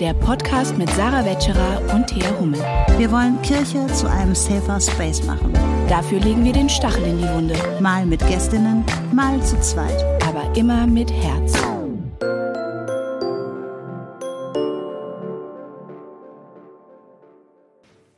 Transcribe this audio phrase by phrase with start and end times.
[0.00, 2.60] der Podcast mit Sarah Wetscherer und Thea Hummel.
[2.98, 5.52] Wir wollen Kirche zu einem safer Space machen.
[5.88, 10.04] Dafür legen wir den Stachel in die Wunde, Mal mit Gästinnen, mal zu zweit.
[10.26, 11.54] aber immer mit Herz.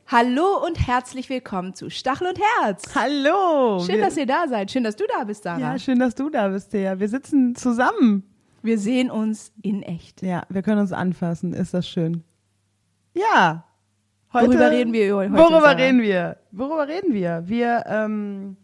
[0.07, 2.95] Hallo und herzlich willkommen zu Stachel und Herz.
[2.95, 3.79] Hallo.
[3.85, 4.71] Schön, wir, dass ihr da seid.
[4.71, 5.59] Schön, dass du da bist, Sarah.
[5.59, 6.99] Ja, schön, dass du da bist, Thea.
[6.99, 8.28] Wir sitzen zusammen.
[8.61, 10.21] Wir sehen uns in echt.
[10.21, 11.53] Ja, wir können uns anfassen.
[11.53, 12.23] Ist das schön?
[13.13, 13.63] Ja.
[14.31, 15.71] Heute, Worüber reden wir heute, Worüber Sarah?
[15.71, 16.37] reden wir?
[16.51, 17.43] Worüber reden wir?
[17.47, 18.57] Wir, ähm,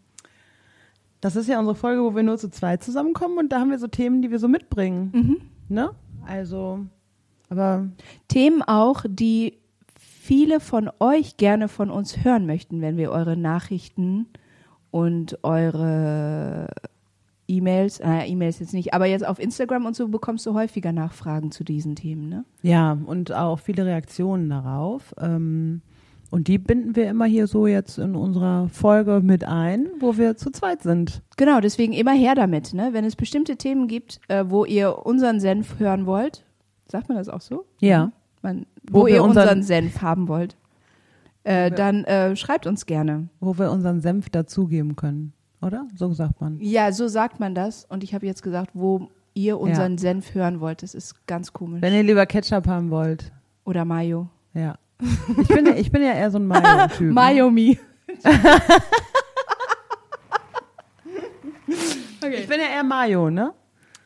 [1.20, 3.78] das ist ja unsere Folge, wo wir nur zu zweit zusammenkommen und da haben wir
[3.78, 5.10] so Themen, die wir so mitbringen.
[5.12, 5.40] Mhm.
[5.68, 5.90] Ne?
[6.24, 6.86] Also,
[7.48, 7.88] aber
[8.28, 9.58] Themen auch, die
[9.96, 14.28] viele von euch gerne von uns hören möchten, wenn wir eure Nachrichten
[14.92, 16.68] und eure
[17.48, 21.50] E-Mails, naja, E-Mails jetzt nicht, aber jetzt auf Instagram und so bekommst du häufiger Nachfragen
[21.52, 22.44] zu diesen Themen, ne?
[22.62, 25.14] ja, und auch viele Reaktionen darauf.
[25.18, 25.82] Ähm,
[26.30, 30.36] und die binden wir immer hier so jetzt in unserer Folge mit ein, wo wir
[30.36, 31.22] zu zweit sind.
[31.36, 32.88] Genau, deswegen immer her damit, ne?
[32.92, 36.44] Wenn es bestimmte Themen gibt, äh, wo ihr unseren Senf hören wollt,
[36.88, 37.64] sagt man das auch so?
[37.78, 38.10] Ja.
[38.42, 40.56] Man, wo, Wo ihr unseren, unseren- Senf haben wollt,
[41.44, 43.28] äh, dann äh, schreibt uns gerne.
[43.38, 45.86] wo wir unseren Senf dazugeben können, oder?
[45.94, 46.58] So sagt man.
[46.60, 47.84] Ja, so sagt man das.
[47.84, 50.82] Und ich habe jetzt gesagt, wo ihr unseren Senf hören wollt.
[50.82, 51.82] Das ist ganz komisch.
[51.82, 53.32] Wenn ihr lieber Ketchup haben wollt,
[53.64, 54.28] Oder Mayo.
[54.54, 54.76] ja.
[55.42, 57.12] Ich bin ja, ich bin ja eher so ein Mayo-Typ.
[57.12, 57.78] Mayomi.
[62.22, 63.52] Ich bin ja eher Mayo, ne?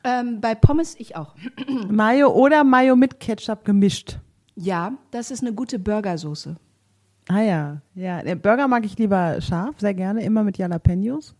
[0.05, 1.35] Ähm, bei Pommes ich auch.
[1.89, 4.19] Mayo oder Mayo mit Ketchup gemischt.
[4.57, 6.57] Ja, das ist eine gute Burgersoße.
[7.29, 8.23] Ah ja, ja.
[8.23, 11.35] Den Burger mag ich lieber scharf, sehr gerne, immer mit Jalapenos.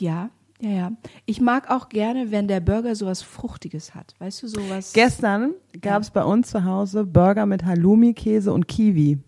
[0.00, 0.30] Ja,
[0.60, 0.92] ja, ja.
[1.26, 4.14] Ich mag auch gerne, wenn der Burger sowas Fruchtiges hat.
[4.18, 4.92] Weißt du, sowas.
[4.92, 9.18] Gestern gab es bei uns zu Hause Burger mit Halloumi-Käse und Kiwi.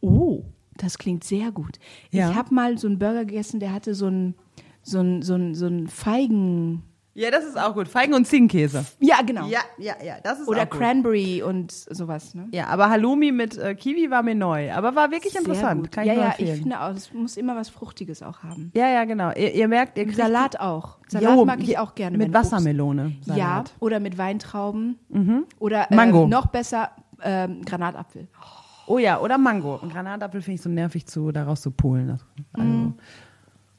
[0.00, 0.44] Oh,
[0.76, 1.78] das klingt sehr gut.
[2.10, 2.30] Ja.
[2.30, 4.34] Ich habe mal so einen Burger gegessen, der hatte so einen
[4.82, 6.82] so einen so einen so einen Feigen.
[7.18, 7.88] Ja, das ist auch gut.
[7.88, 8.84] Feigen- und Ziegenkäse.
[9.00, 9.46] Ja, genau.
[9.48, 10.78] ja, ja, das ist Oder auch gut.
[10.78, 12.46] Cranberry und sowas, ne?
[12.52, 15.80] Ja, aber Halloumi mit äh, Kiwi war mir neu, aber war wirklich Sehr interessant.
[15.82, 15.90] gut.
[15.92, 16.58] Kann ja, ich ja, ich empfehlen.
[16.60, 18.70] finde auch, es muss immer was Fruchtiges auch haben.
[18.72, 19.32] ja, ja, genau.
[19.32, 20.98] Ihr, ihr merkt, ihr kriegt Salat auch.
[21.08, 22.18] Salat Jo, mag ich auch gerne.
[22.18, 23.16] Mit Wassermelone.
[23.26, 23.72] Ja, Salat.
[23.80, 24.98] oder mit Weintrauben.
[25.58, 26.22] Oder Mango.
[26.24, 26.90] Ähm, noch besser
[27.22, 28.28] ähm, Granatapfel.
[28.86, 29.80] Oh ja, oder Mango.
[29.82, 32.10] Ein Granatapfel finde ich so nervig zu, daraus zu polen.
[32.10, 32.92] Also,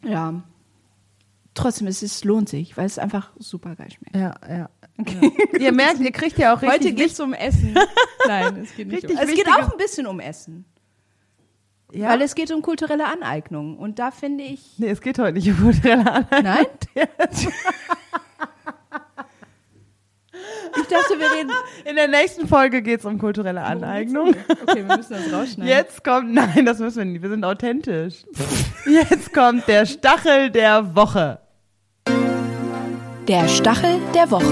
[0.03, 0.33] Ja.
[1.61, 4.15] Trotzdem, es ist, lohnt sich, weil es einfach super geil schmeckt.
[4.15, 4.69] ja, ja.
[4.97, 5.59] ja.
[5.59, 6.79] ihr merkt, ihr kriegt ja auch richtig.
[6.79, 7.75] Heute geht es um Essen.
[8.27, 10.65] Nein, es geht nicht Richtig um Es geht auch ein bisschen um Essen.
[11.91, 12.09] ja?
[12.09, 13.77] Weil es geht um kulturelle Aneignung.
[13.77, 14.61] Und da finde ich.
[14.77, 16.43] nee, es geht heute nicht um kulturelle Aneignung.
[16.43, 16.65] Nein?
[20.81, 21.51] Ich dachte, wir reden.
[21.85, 24.35] In der nächsten Folge geht es um kulturelle Aneignung.
[24.63, 25.67] Okay, wir müssen das rausschneiden.
[25.67, 28.23] Jetzt kommt, nein, das müssen wir nicht, wir sind authentisch.
[28.85, 31.39] Jetzt kommt der Stachel der Woche.
[33.29, 34.43] Der Stachel der Woche.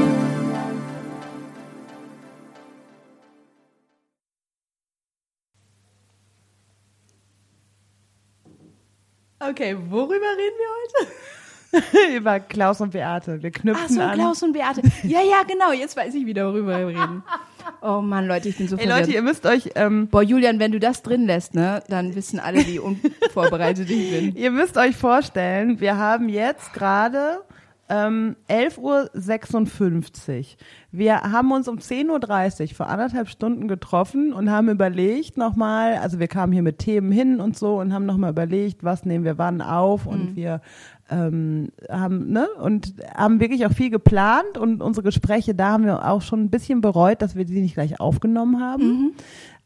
[9.40, 12.16] Okay, worüber reden wir heute?
[12.18, 13.42] Über Klaus und Beate.
[13.42, 14.14] Wir knüpfen Ach so, an.
[14.14, 14.84] Klaus und Beate.
[15.02, 15.72] Ja, ja, genau.
[15.72, 17.24] Jetzt weiß ich wieder, worüber wir reden.
[17.82, 19.08] Oh Mann, Leute, ich bin so Ey verwirrt.
[19.08, 22.40] Leute, ihr müsst euch, ähm, Boah, Julian, wenn du das drin lässt, ne, dann wissen
[22.40, 24.36] alle, wie unvorbereitet ich bin.
[24.36, 27.42] ihr müsst euch vorstellen, wir haben jetzt gerade
[27.90, 30.46] ähm, 11.56 Uhr.
[30.92, 36.20] Wir haben uns um 10.30 Uhr vor anderthalb Stunden getroffen und haben überlegt nochmal, also
[36.20, 39.38] wir kamen hier mit Themen hin und so und haben nochmal überlegt, was nehmen wir
[39.38, 40.62] wann auf und wir
[41.09, 46.06] ähm, haben, ne, und haben wirklich auch viel geplant und unsere Gespräche, da haben wir
[46.08, 49.14] auch schon ein bisschen bereut, dass wir sie nicht gleich aufgenommen haben.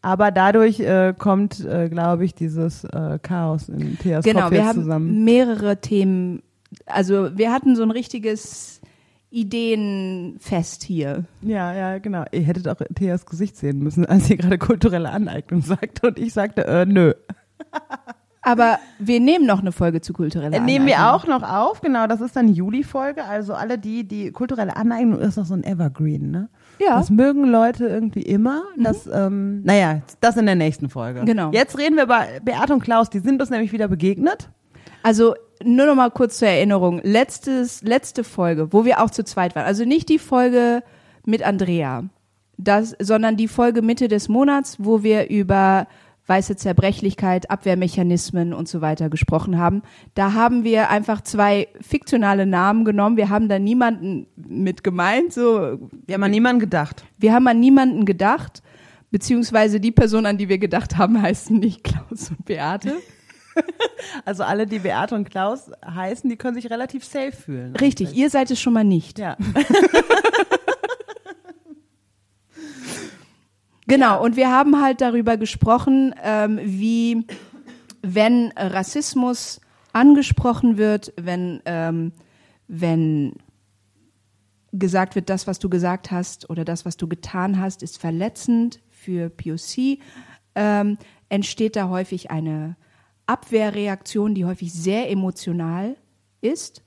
[0.04, 4.80] Aber dadurch äh, kommt, äh, glaube ich, dieses äh, Chaos in Theas Genau, wir haben
[4.80, 5.24] zusammen.
[5.24, 6.42] mehrere Themen.
[6.85, 8.81] Also wir hatten so ein richtiges
[9.29, 11.25] Ideenfest hier.
[11.41, 12.25] Ja, ja, genau.
[12.31, 16.33] Ihr hättet auch Theas Gesicht sehen müssen, als sie gerade kulturelle Aneignung sagte und ich
[16.33, 17.13] sagte, äh, nö.
[18.44, 21.33] Aber wir nehmen noch eine Folge zu kultureller Äh, nehmen wir Aneignung.
[21.33, 23.23] auch noch auf, genau, das ist dann Juli-Folge.
[23.23, 26.50] Also alle die, die kulturelle Aneignung ist doch so ein Evergreen, ne?
[26.79, 26.97] Ja.
[26.97, 28.63] Das mögen Leute irgendwie immer.
[28.77, 31.21] Das, ähm, naja, das in der nächsten Folge.
[31.25, 31.51] Genau.
[31.51, 34.50] Jetzt reden wir über Beate und Klaus, die sind uns nämlich wieder begegnet.
[35.03, 37.01] Also nur noch mal kurz zur Erinnerung.
[37.03, 39.65] Letztes, letzte Folge, wo wir auch zu zweit waren.
[39.65, 40.83] Also nicht die Folge
[41.25, 42.06] mit Andrea,
[42.57, 45.88] das, sondern die Folge Mitte des Monats, wo wir über
[46.27, 49.81] weiße Zerbrechlichkeit, Abwehrmechanismen und so weiter gesprochen haben.
[50.13, 53.18] Da haben wir einfach zwei fiktionale Namen genommen.
[53.18, 55.33] Wir haben da niemanden mit gemeint.
[55.33, 57.04] So, Wir haben an niemanden gedacht.
[57.18, 58.62] wir haben an niemanden gedacht,
[59.12, 62.95] Beziehungsweise die Person, an die wir gedacht haben, heißen nicht Klaus und Beate.
[64.25, 67.75] Also alle, die Beate und Klaus heißen, die können sich relativ safe fühlen.
[67.75, 69.19] Richtig, ihr seid es schon mal nicht.
[69.19, 69.38] Ja.
[73.92, 77.27] Genau, und wir haben halt darüber gesprochen, ähm, wie,
[78.01, 79.59] wenn Rassismus
[79.92, 82.13] angesprochen wird, wenn, ähm,
[82.69, 83.33] wenn
[84.71, 88.80] gesagt wird, das, was du gesagt hast oder das, was du getan hast, ist verletzend
[88.89, 90.00] für POC,
[90.56, 90.97] ähm,
[91.27, 92.77] entsteht da häufig eine
[93.31, 95.95] Abwehrreaktion, die häufig sehr emotional
[96.42, 96.83] ist.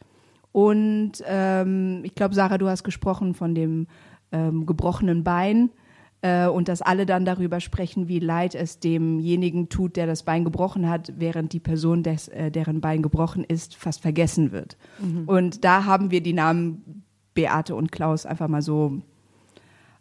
[0.53, 3.87] Und ähm, ich glaube, Sarah, du hast gesprochen von dem
[4.31, 5.71] ähm, gebrochenen Bein
[6.21, 10.45] äh, und dass alle dann darüber sprechen, wie leid es demjenigen tut, der das Bein
[10.45, 14.77] gebrochen hat, während die Person, des, äh, deren Bein gebrochen ist, fast vergessen wird.
[15.27, 17.05] Und da haben wir die Namen
[17.35, 19.03] Beate und Klaus einfach mal so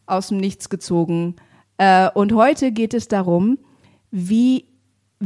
[0.06, 1.36] aus dem Nichts gezogen.
[1.78, 3.58] Äh, und heute geht es darum,
[4.12, 4.66] wie,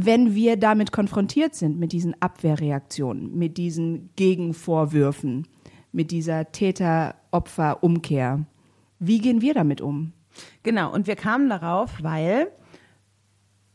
[0.00, 5.48] wenn wir damit konfrontiert sind, mit diesen Abwehrreaktionen, mit diesen Gegenvorwürfen,
[5.90, 8.46] mit dieser Täter-Opfer-Umkehr,
[9.00, 10.12] wie gehen wir damit um?
[10.62, 12.52] Genau, und wir kamen darauf, weil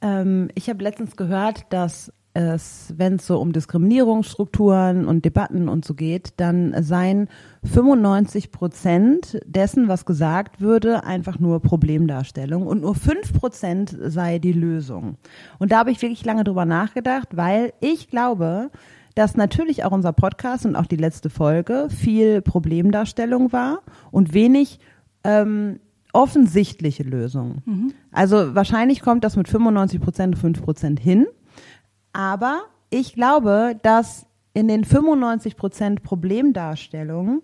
[0.01, 5.85] ähm, ich habe letztens gehört, dass es, wenn es so um Diskriminierungsstrukturen und Debatten und
[5.85, 7.27] so geht, dann seien
[7.63, 14.53] 95 Prozent dessen, was gesagt würde, einfach nur Problemdarstellung und nur 5 Prozent sei die
[14.53, 15.17] Lösung.
[15.59, 18.71] Und da habe ich wirklich lange drüber nachgedacht, weil ich glaube,
[19.15, 24.79] dass natürlich auch unser Podcast und auch die letzte Folge viel Problemdarstellung war und wenig
[25.23, 25.79] ähm,
[26.13, 27.61] offensichtliche Lösungen.
[28.11, 31.27] Also wahrscheinlich kommt das mit 95 Prozent und 5 Prozent hin.
[32.13, 37.41] Aber ich glaube, dass in den 95 Prozent Problemdarstellung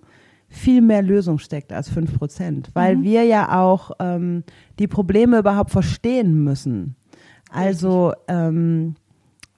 [0.47, 4.43] viel mehr Lösung steckt als 5 Prozent, weil wir ja auch ähm,
[4.79, 6.95] die Probleme überhaupt verstehen müssen.
[7.51, 8.95] Also ähm,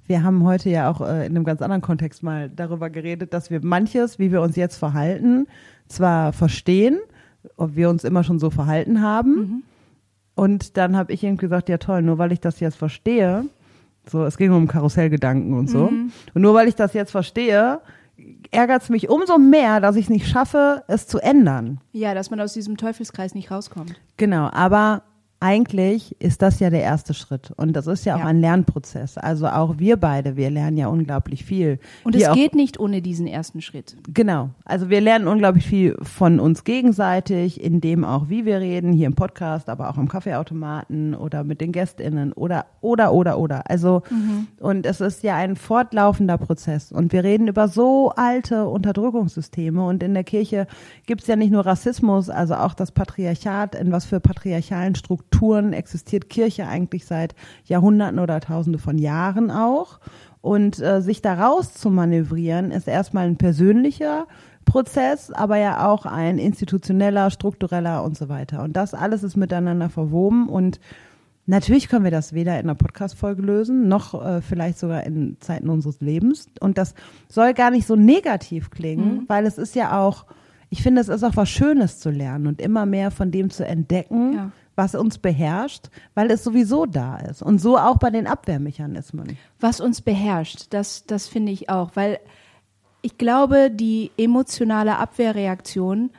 [0.08, 3.50] wir haben heute ja auch äh, in einem ganz anderen Kontext mal darüber geredet, dass
[3.50, 5.48] wir manches, wie wir uns jetzt verhalten,
[5.88, 7.00] zwar verstehen,
[7.56, 9.64] ob wir uns immer schon so verhalten haben.
[10.36, 13.46] Und dann habe ich irgendwie gesagt, ja toll, nur weil ich das jetzt verstehe,
[14.06, 15.86] so, es ging um Karussellgedanken und so.
[15.86, 17.82] Und nur weil ich das jetzt verstehe,
[18.52, 21.80] ärgert es mich umso mehr, dass ich es nicht schaffe, es zu ändern.
[21.92, 23.96] Ja, dass man aus diesem Teufelskreis nicht rauskommt.
[24.18, 25.04] Genau, aber
[25.42, 27.52] eigentlich ist das ja der erste Schritt.
[27.58, 28.26] Und das ist ja auch Ja.
[28.28, 29.18] ein Lernprozess.
[29.18, 31.80] Also auch wir beide, wir lernen ja unglaublich viel.
[32.04, 33.98] Und Hier es auch, geht nicht ohne diesen ersten Schritt.
[34.14, 34.52] Genau.
[34.66, 39.08] Also wir lernen unglaublich viel von uns gegenseitig, in dem auch, wie wir reden, hier
[39.08, 43.68] im Podcast, aber auch im Kaffeeautomaten oder mit den GästInnen oder, oder, oder, oder.
[43.68, 44.04] Also,
[44.60, 46.92] und es ist ja ein fortlaufender Prozess.
[46.92, 49.84] Und wir reden über so alte Unterdrückungssysteme.
[49.84, 50.68] Und in der Kirche
[51.08, 55.31] gibt es ja nicht nur Rassismus, also auch das Patriarchat, in was für patriarchalen Strukturen
[55.74, 57.34] existiert Kirche eigentlich seit
[57.66, 60.00] Jahrhunderten oder Tausende von Jahren auch.
[60.42, 64.28] Und äh, sich daraus zu manövrieren, ist erstmal ein persönlicher
[64.66, 68.64] Prozess, aber ja auch ein institutioneller, struktureller und so weiter.
[68.64, 70.80] Und das alles ist miteinander verwoben und
[71.48, 75.70] Natürlich können wir das weder in einer Podcast-Folge lösen, noch äh, vielleicht sogar in Zeiten
[75.70, 76.46] unseres Lebens.
[76.60, 76.94] Und das
[77.28, 80.28] soll gar nicht so negativ klingen, weil es ist ja auch,
[80.70, 83.66] ich finde, es ist auch was Schönes zu lernen und immer mehr von dem zu
[83.66, 84.52] entdecken, Ja.
[84.82, 87.44] Was uns beherrscht, weil es sowieso da ist.
[87.44, 89.38] Und so auch bei den Abwehrmechanismen.
[89.60, 92.20] Was uns beherrscht, das, das finde ich auch, weil
[93.04, 96.10] ich glaube, die emotionale Abwehrreaktion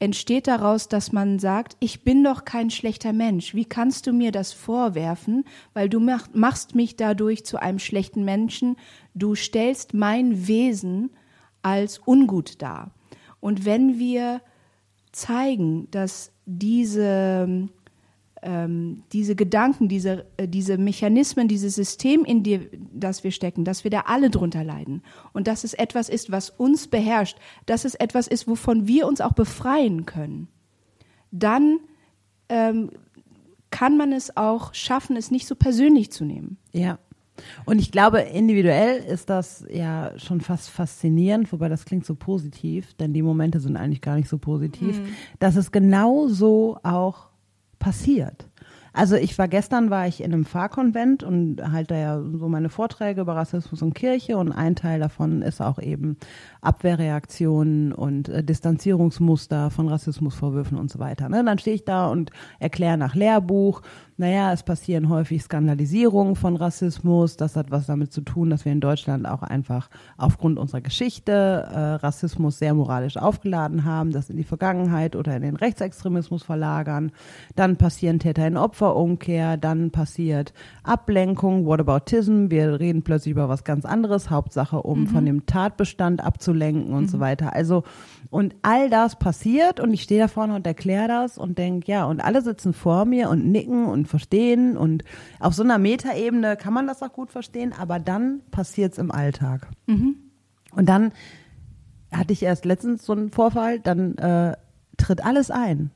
[0.00, 3.54] entsteht daraus, dass man sagt, ich bin doch kein schlechter Mensch.
[3.54, 5.44] Wie kannst du mir das vorwerfen?
[5.72, 8.74] Weil du mach, machst mich dadurch zu einem schlechten Menschen.
[9.14, 11.10] Du stellst mein Wesen
[11.62, 12.90] als ungut dar.
[13.38, 14.40] Und wenn wir
[15.12, 17.68] zeigen, dass diese
[18.42, 23.84] ähm, diese Gedanken, diese, äh, diese Mechanismen, dieses System, in die, das wir stecken, dass
[23.84, 27.94] wir da alle drunter leiden und dass es etwas ist, was uns beherrscht, dass es
[27.94, 30.48] etwas ist, wovon wir uns auch befreien können,
[31.30, 31.80] dann
[32.48, 32.90] ähm,
[33.70, 36.56] kann man es auch schaffen, es nicht so persönlich zu nehmen.
[36.72, 36.98] Ja.
[37.64, 42.92] Und ich glaube, individuell ist das ja schon fast faszinierend, wobei das klingt so positiv,
[42.94, 45.00] denn die Momente sind eigentlich gar nicht so positiv,
[45.38, 47.29] dass es genau so auch
[47.80, 48.46] passiert.
[48.92, 53.20] Also ich war gestern war ich in einem Pfarrkonvent und halte ja so meine Vorträge
[53.20, 56.16] über Rassismus und Kirche und ein Teil davon ist auch eben
[56.60, 61.28] Abwehrreaktionen und äh, Distanzierungsmuster von Rassismusvorwürfen und so weiter.
[61.28, 61.44] Ne?
[61.44, 63.82] Dann stehe ich da und erkläre nach Lehrbuch,
[64.20, 67.38] naja, es passieren häufig Skandalisierungen von Rassismus.
[67.38, 71.32] Das hat was damit zu tun, dass wir in Deutschland auch einfach aufgrund unserer Geschichte
[71.32, 77.12] äh, Rassismus sehr moralisch aufgeladen haben, das in die Vergangenheit oder in den Rechtsextremismus verlagern.
[77.56, 83.86] Dann passieren Täter in Opferumkehr, dann passiert Ablenkung, Whataboutism, wir reden plötzlich über was ganz
[83.86, 87.54] anderes, Hauptsache um von dem Tatbestand abzulenken und so weiter.
[87.54, 87.84] Also
[88.28, 92.04] und all das passiert und ich stehe da vorne und erkläre das und denke, ja,
[92.04, 95.04] und alle sitzen vor mir und nicken und verstehen und
[95.38, 99.68] auf so einer Metaebene kann man das auch gut verstehen, aber dann passiert's im Alltag.
[100.72, 101.12] Und dann
[102.12, 104.56] hatte ich erst letztens so einen Vorfall, dann äh,
[104.96, 105.90] tritt alles ein.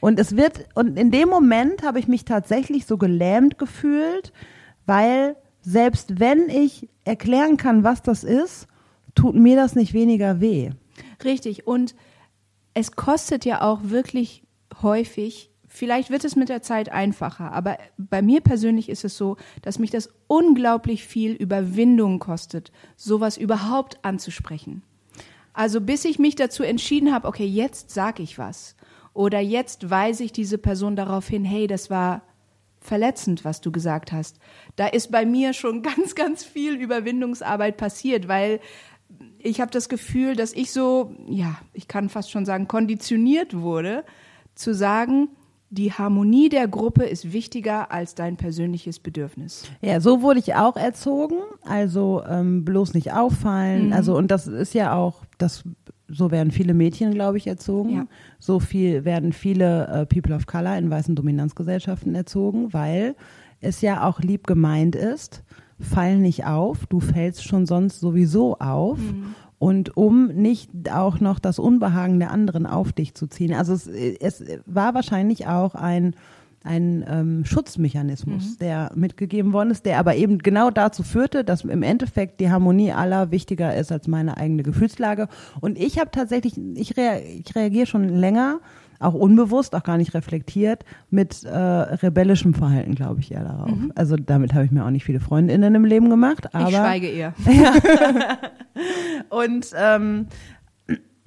[0.00, 4.32] Und es wird, und in dem Moment habe ich mich tatsächlich so gelähmt gefühlt,
[4.86, 8.68] weil selbst wenn ich erklären kann, was das ist,
[9.14, 10.70] tut mir das nicht weniger weh.
[11.24, 11.66] Richtig.
[11.66, 11.94] Und
[12.74, 14.44] es kostet ja auch wirklich
[14.82, 19.36] häufig, vielleicht wird es mit der Zeit einfacher, aber bei mir persönlich ist es so,
[19.62, 24.82] dass mich das unglaublich viel Überwindung kostet, sowas überhaupt anzusprechen.
[25.52, 28.76] Also bis ich mich dazu entschieden habe, okay, jetzt sag ich was.
[29.14, 32.22] Oder jetzt weise ich diese Person darauf hin, hey, das war
[32.80, 34.38] verletzend, was du gesagt hast.
[34.76, 38.60] Da ist bei mir schon ganz, ganz viel Überwindungsarbeit passiert, weil
[39.38, 44.04] ich habe das Gefühl, dass ich so, ja, ich kann fast schon sagen, konditioniert wurde,
[44.54, 45.28] zu sagen,
[45.70, 49.64] die Harmonie der Gruppe ist wichtiger als dein persönliches Bedürfnis.
[49.82, 51.36] Ja, so wurde ich auch erzogen.
[51.62, 53.92] Also ähm, bloß nicht auffallen.
[53.92, 55.64] Also und das ist ja auch, das
[56.08, 57.90] so werden viele Mädchen, glaube ich, erzogen.
[57.90, 58.06] Ja.
[58.38, 63.14] So viel werden viele äh, People of Color in weißen Dominanzgesellschaften erzogen, weil
[63.60, 65.44] es ja auch lieb gemeint ist.
[65.80, 68.98] Fall nicht auf, du fällst schon sonst sowieso auf.
[69.58, 73.54] Und um nicht auch noch das Unbehagen der anderen auf dich zu ziehen.
[73.54, 76.14] Also es, es war wahrscheinlich auch ein,
[76.62, 81.82] ein ähm, Schutzmechanismus, der mitgegeben worden ist, der aber eben genau dazu führte, dass im
[81.82, 85.28] Endeffekt die Harmonie aller wichtiger ist als meine eigene Gefühlslage.
[85.60, 88.60] Und ich habe tatsächlich, ich, rea ich reagiere schon länger,
[88.98, 93.70] auch unbewusst, auch gar nicht reflektiert, mit äh, rebellischem Verhalten, glaube ich, eher darauf.
[93.94, 96.54] Also damit habe ich mir auch nicht viele Freundinnen im Leben gemacht.
[96.54, 97.34] Aber ich schweige eher.
[99.30, 100.26] und ähm,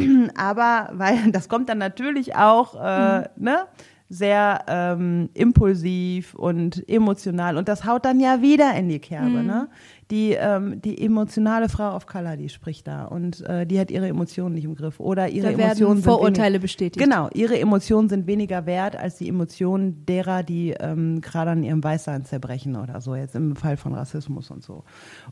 [0.35, 3.65] aber weil das kommt dann natürlich auch äh, ne,
[4.09, 9.41] sehr ähm, impulsiv und emotional und das haut dann ja wieder in die Kerbe.
[9.43, 9.69] Ne?
[10.11, 14.07] Die, ähm, die emotionale Frau auf Color, die spricht da und äh, die hat ihre
[14.07, 17.03] Emotionen nicht im Griff oder ihre Da werden Emotionen Vorurteile sind bestätigt.
[17.03, 21.83] Genau, ihre Emotionen sind weniger wert als die Emotionen derer, die ähm, gerade an ihrem
[21.83, 24.83] Weißsein zerbrechen oder so, jetzt im Fall von Rassismus und so.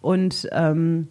[0.02, 1.10] Und ähm,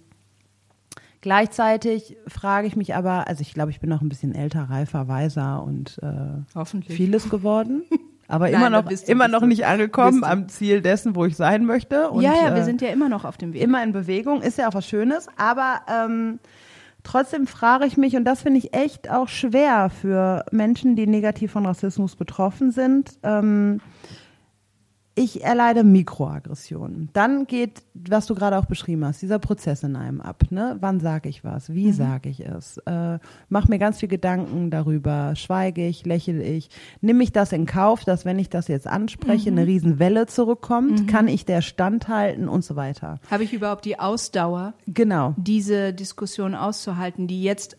[1.21, 5.09] Gleichzeitig frage ich mich aber, also ich glaube, ich bin noch ein bisschen älter, reifer,
[5.09, 7.83] weiser und äh, vieles geworden.
[8.29, 9.47] Aber Nein, immer noch, du, immer noch du.
[9.47, 12.11] nicht angekommen am Ziel dessen, wo ich sein möchte.
[12.11, 13.63] Und, ja, ja, wir äh, sind ja immer noch auf dem Weg.
[13.63, 16.39] immer in Bewegung, ist ja auch was Schönes, aber ähm,
[17.03, 21.53] trotzdem frage ich mich, und das finde ich echt auch schwer für Menschen, die negativ
[21.53, 23.81] von Rassismus betroffen sind, ähm,
[25.19, 27.11] ich erleide Mikroaggressionen.
[27.13, 30.45] Dann geht, was du gerade auch beschrieben hast, dieser Prozess in einem ab.
[30.51, 30.77] Ne?
[30.81, 31.73] Wann sage ich was?
[31.73, 32.79] Wie sage ich es?
[32.87, 35.35] Äh, mach mir ganz viel Gedanken darüber.
[35.37, 36.07] Schweige ich?
[36.07, 36.71] Lächle ich?
[37.01, 41.09] Nimm ich das in Kauf, dass wenn ich das jetzt anspreche, eine Riesenwelle zurückkommt?
[41.09, 43.21] Kann ich der standhalten und so weiter?
[43.31, 45.35] Habe ich überhaupt die Ausdauer, Genau.
[45.37, 47.77] diese Diskussion auszuhalten, die jetzt,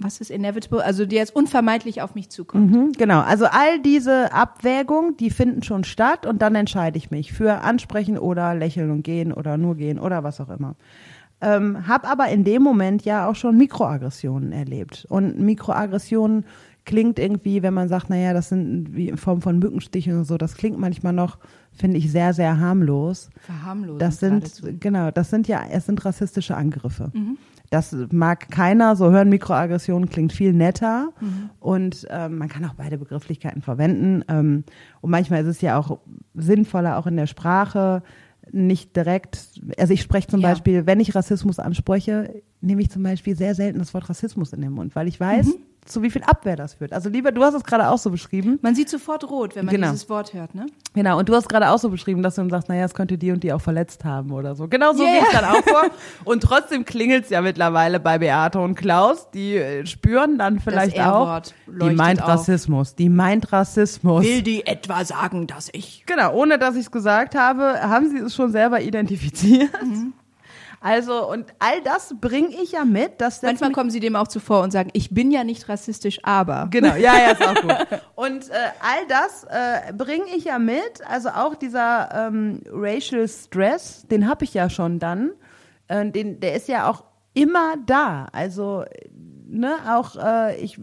[0.00, 2.70] was ist inevitable, also die jetzt unvermeidlich auf mich zukommt?
[2.70, 3.20] Mhm, genau.
[3.20, 8.18] Also all diese Abwägungen, die finden schon statt und dann entscheide ich mich für ansprechen
[8.18, 10.74] oder lächeln und gehen oder nur gehen oder was auch immer.
[11.42, 15.06] Ähm, hab aber in dem Moment ja auch schon Mikroaggressionen erlebt.
[15.08, 16.44] Und Mikroaggressionen
[16.84, 20.36] klingt irgendwie, wenn man sagt, naja, das sind wie in Form von Mückenstichen und so,
[20.38, 21.38] das klingt manchmal noch,
[21.72, 23.30] finde ich, sehr, sehr harmlos.
[23.40, 23.98] Verharmlosen.
[23.98, 24.66] Das sind, geradezu.
[24.80, 27.12] genau, das sind ja, es sind rassistische Angriffe.
[27.70, 31.12] Das mag keiner, so hören Mikroaggressionen klingt viel netter
[31.60, 34.24] und ähm, man kann auch beide Begrifflichkeiten verwenden.
[34.28, 34.64] Ähm,
[35.00, 36.00] und manchmal ist es ja auch
[36.34, 38.02] sinnvoller, auch in der Sprache
[38.50, 40.48] nicht direkt, also ich spreche zum Ja.
[40.48, 44.60] Beispiel, wenn ich Rassismus anspreche, nehme ich zum Beispiel sehr selten das Wort Rassismus in
[44.60, 45.46] den Mund, weil ich weiß,
[45.86, 46.92] zu wie viel Abwehr das führt.
[46.92, 48.58] Also lieber, du hast es gerade auch so beschrieben.
[48.62, 49.90] Man sieht sofort rot, wenn man Genau.
[49.90, 50.66] dieses Wort hört, ne?
[50.94, 53.16] Genau, und du hast gerade auch so beschrieben, dass du dann sagst, naja, es könnte
[53.16, 54.68] die und die auch verletzt haben oder so.
[54.68, 55.82] Genau so Ja, gehe ich dann auch vor.
[56.24, 59.30] Und trotzdem klingelt's ja mittlerweile bei Beate und Klaus.
[59.30, 62.28] Die äh, spüren dann vielleicht auch, die meint auf.
[62.28, 62.94] Rassismus.
[62.94, 64.24] Die meint Rassismus.
[64.24, 66.04] Will die etwa sagen, dass ich.
[66.06, 69.70] Genau, ohne dass ich es gesagt habe, haben sie es schon selber identifiziert.
[69.82, 70.12] Mhm.
[70.82, 74.28] Also, und all das bringe ich ja mit, dass das Manchmal kommen sie dem auch
[74.28, 76.68] zuvor und sagen, ich bin ja nicht rassistisch, aber.
[76.70, 78.00] Genau, ja, ja, ist auch gut.
[78.14, 84.06] Und äh, all das äh, bringe ich ja mit, also auch dieser ähm, Racial Stress,
[84.10, 85.32] den habe ich ja schon dann.
[85.88, 88.28] Äh, den, der ist ja auch immer da.
[88.32, 88.84] Also,
[89.46, 90.80] ne, auch äh, ich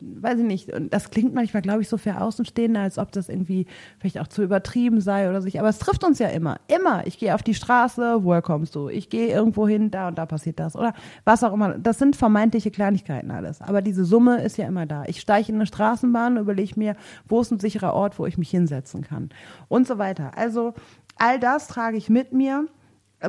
[0.00, 3.28] weiß ich nicht, und das klingt manchmal, glaube ich, so für Außenstehende, als ob das
[3.28, 3.66] irgendwie
[3.98, 7.06] vielleicht auch zu übertrieben sei oder sich, aber es trifft uns ja immer, immer.
[7.06, 8.88] Ich gehe auf die Straße, woher kommst du?
[8.88, 11.78] Ich gehe irgendwo hin, da und da passiert das oder was auch immer.
[11.78, 15.04] Das sind vermeintliche Kleinigkeiten alles, aber diese Summe ist ja immer da.
[15.06, 16.96] Ich steige in eine Straßenbahn, überlege mir,
[17.28, 19.30] wo ist ein sicherer Ort, wo ich mich hinsetzen kann
[19.68, 20.32] und so weiter.
[20.36, 20.74] Also
[21.16, 22.66] all das trage ich mit mir,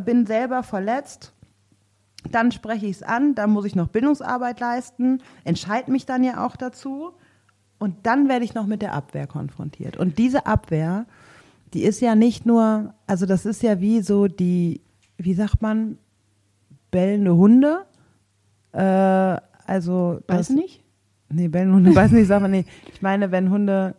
[0.06, 1.34] bin selber verletzt,
[2.30, 6.46] dann spreche ich es an, dann muss ich noch Bildungsarbeit leisten, entscheide mich dann ja
[6.46, 7.14] auch dazu
[7.80, 9.98] und dann werde ich noch mit der Abwehr konfrontiert.
[9.98, 11.06] Und diese Abwehr,
[11.74, 14.82] die ist ja nicht nur, also das ist ja wie so die,
[15.18, 15.98] wie sagt man,
[16.92, 17.86] bellende Hunde.
[18.74, 18.82] Äh,
[19.66, 20.84] also Weiß das, nicht?
[21.30, 22.66] Nee, bellende Hunde, weiß nicht, sag mal, nee.
[22.94, 23.96] Ich meine, wenn Hunde,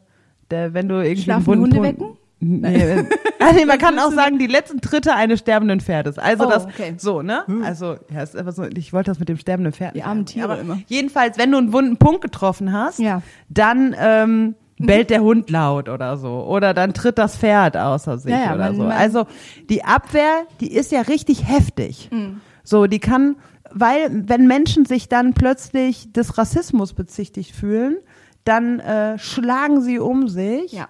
[0.51, 2.07] der, wenn du irgendwie Schlafen einen Hunde Hund- wecken?
[2.45, 3.05] Nee,
[3.55, 6.19] nee, man kann auch sagen, die letzten Tritte eines sterbenden Pferdes.
[6.19, 6.95] Also Oh, das, okay.
[6.99, 7.45] so, ne?
[7.65, 9.95] Also, ja, ist einfach so, ich wollte das mit dem sterbenden Pferd.
[9.95, 10.27] Die nicht armen.
[10.27, 10.79] Tiere Aber immer.
[10.89, 13.23] Jedenfalls, wenn du einen wunden Punkt getroffen hast, Ja.
[13.49, 16.45] dann ähm, bellt der Hund laut oder so.
[16.45, 18.83] Oder dann tritt das Pferd außer sich Ja, ja, oder man- so.
[18.87, 19.27] Also
[19.71, 22.09] die Abwehr, die ist ja richtig heftig.
[22.11, 22.41] Mhm.
[22.65, 23.37] So, die kann,
[23.71, 27.97] weil wenn Menschen sich dann plötzlich des Rassismus bezichtigt fühlen,
[28.45, 30.89] dann äh, schlagen sie um sich Ja.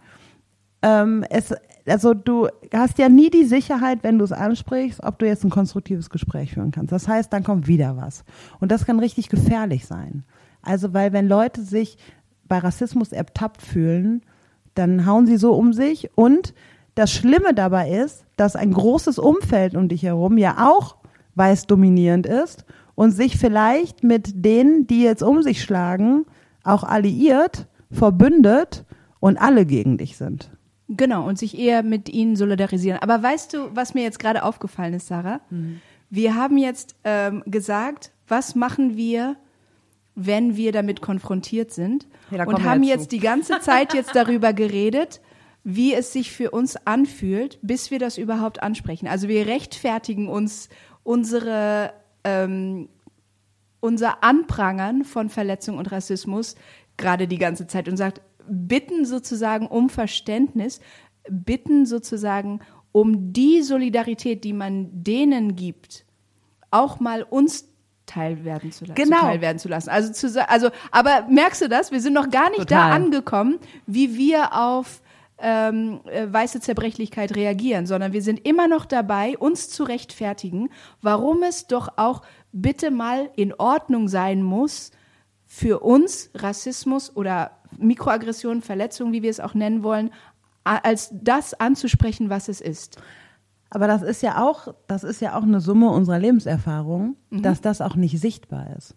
[0.83, 1.55] Ähm, es,
[1.87, 5.51] also du hast ja nie die Sicherheit, wenn du es ansprichst, ob du jetzt ein
[5.51, 6.93] konstruktives Gespräch führen kannst.
[6.93, 8.25] Das heißt, dann kommt wieder was.
[8.61, 10.25] Und das kann richtig gefährlich sein.
[10.63, 11.99] Also, weil wenn Leute sich
[12.47, 14.23] bei Rassismus ertappt fühlen,
[14.75, 16.11] dann hauen sie so um sich.
[16.17, 16.55] Und
[16.95, 20.97] das Schlimme dabei ist, dass ein großes Umfeld um dich herum ja auch
[21.35, 26.27] weiß dominierend ist und sich vielleicht mit denen, die jetzt um sich schlagen,
[26.63, 28.85] auch alliiert, verbündet
[29.19, 30.52] und alle gegen dich sind.
[30.97, 33.01] Genau, und sich eher mit ihnen solidarisieren.
[33.01, 35.41] Aber weißt du, was mir jetzt gerade aufgefallen ist, Sarah?
[35.51, 35.81] Mhm.
[36.11, 39.37] Wir haben jetzt ähm, gesagt, was machen wir,
[40.15, 42.07] wenn wir damit konfrontiert sind?
[42.31, 43.17] Ja, und haben jetzt jetzt zu.
[43.17, 45.21] die ganze Zeit jetzt darüber geredet,
[45.65, 49.09] wie es sich für uns anfühlt, bis wir das überhaupt ansprechen.
[49.09, 50.69] Also wir rechtfertigen uns
[51.05, 52.89] unsere ähm,
[53.81, 56.55] unser Anprangern von Verletzung und Rassismus
[56.97, 60.81] gerade die ganze Zeit und sagt, bitten sozusagen um Verständnis,
[61.29, 62.61] bitten sozusagen
[62.93, 66.05] um die Solidarität, die man denen gibt,
[66.71, 67.69] auch mal uns
[68.07, 69.03] teil werden zu lassen.
[69.03, 69.21] Genau.
[69.21, 69.89] Teil werden zu lassen.
[69.89, 71.93] Also, zu, also, aber merkst du das?
[71.93, 72.93] Wir sind noch gar nicht da Total.
[72.93, 75.03] angekommen, wie wir auf
[75.39, 81.43] ähm, äh, weiße Zerbrechlichkeit reagieren, sondern wir sind immer noch dabei, uns zu rechtfertigen, warum
[81.43, 84.93] es doch auch bitte mal in Ordnung sein muss,
[85.47, 90.11] für uns Rassismus oder Mikroaggression, Verletzung, wie wir es auch nennen wollen,
[90.65, 93.01] als das anzusprechen, was es ist.
[93.71, 97.81] Aber das ist ja auch, das ist ja auch eine Summe unserer Lebenserfahrung, dass das
[97.81, 98.95] auch nicht sichtbar ist.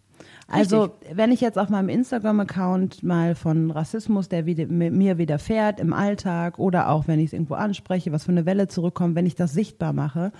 [0.47, 5.79] Also, wenn ich jetzt auf meinem Instagram-Account mal von Rassismus, der wieder, mi- mir widerfährt
[5.79, 9.25] im Alltag oder auch wenn ich es irgendwo anspreche, was für eine Welle zurückkommt, wenn
[9.25, 10.31] ich das sichtbar mache,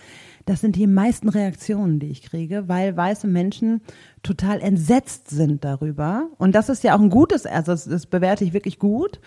[0.46, 3.82] das sind die meisten Reaktionen, die ich kriege, weil weiße Menschen
[4.22, 6.28] total entsetzt sind darüber.
[6.38, 9.20] Und das ist ja auch ein gutes, also das, das bewerte ich wirklich gut,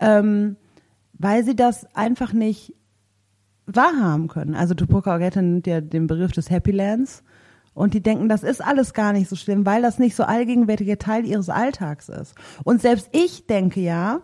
[0.00, 0.56] ähm,
[1.14, 2.74] weil sie das einfach nicht
[3.64, 4.54] wahrhaben können.
[4.54, 7.24] Also Tupoka Ogette nimmt ja den Begriff des Happy Lands
[7.76, 10.98] und die denken, das ist alles gar nicht so schlimm, weil das nicht so allgegenwärtiger
[10.98, 12.34] Teil ihres Alltags ist.
[12.64, 14.22] Und selbst ich denke ja,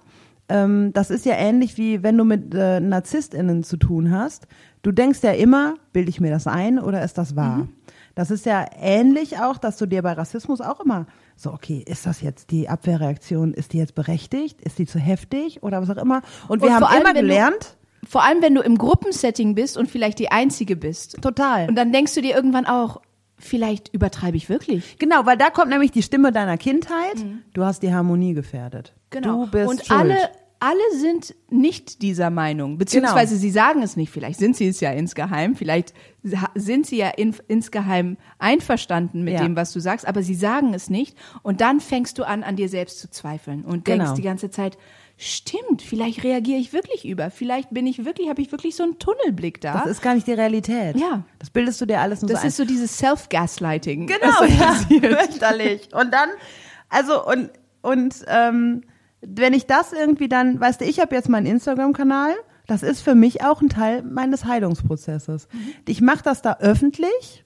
[0.49, 4.49] ähm, das ist ja ähnlich wie wenn du mit äh, NarzisstInnen zu tun hast.
[4.83, 7.69] Du denkst ja immer, bilde ich mir das ein oder ist das wahr?
[8.15, 12.05] Das ist ja ähnlich auch, dass du dir bei Rassismus auch immer so, okay, ist
[12.07, 16.03] das jetzt die Abwehrreaktion, ist die jetzt berechtigt, ist die zu heftig oder was auch
[16.03, 16.21] immer?
[16.49, 19.77] Und wir Und haben immer wenn du- gelernt, Vor allem, wenn du im Gruppensetting bist
[19.79, 21.23] und vielleicht die Einzige bist.
[21.23, 21.69] total.
[21.69, 23.01] Und dann denkst du dir irgendwann auch,
[23.45, 24.99] vielleicht übertreibe ich wirklich.
[24.99, 27.25] Genau, weil da kommt nämlich die Stimme deiner Kindheit.
[27.55, 28.95] Du hast die Harmonie gefährdet.
[29.11, 29.69] Du bist Mhm.
[29.69, 30.01] und schuld.
[30.01, 30.17] alle
[30.65, 34.13] alle sind nicht dieser Meinung, beziehungsweise sie sagen es nicht.
[34.13, 35.93] Vielleicht sind sie es ja insgeheim, vielleicht
[36.55, 39.43] sind sie ja in, insgeheim einverstanden mit Ja.
[39.43, 41.17] dem, was du sagst, aber sie sagen es nicht.
[41.43, 44.15] Und dann fängst du an, an dir selbst zu zweifeln und denkst Genau.
[44.15, 44.79] die ganze Zeit,
[45.23, 48.99] stimmt, vielleicht reagiere ich wirklich über, vielleicht bin ich wirklich, habe ich wirklich so einen
[48.99, 49.75] Tunnelblick da.
[49.75, 50.97] Das ist gar nicht die Realität.
[50.97, 51.25] Ja.
[51.39, 54.07] Das bildest du dir alles nur Das so ist so dieses Self-Gaslighting.
[54.13, 55.89] Genau, ja, fürchterlich.
[55.95, 56.29] Und dann,
[56.89, 57.51] also und
[57.83, 58.83] und ähm,
[59.21, 62.35] wenn ich das irgendwie dann, weißt du, ich habe jetzt meinen Instagram-Kanal.
[62.69, 65.49] Das ist für mich auch ein Teil meines Heilungsprozesses.
[65.89, 67.45] Ich mache das da öffentlich